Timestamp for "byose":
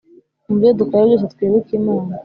1.09-1.25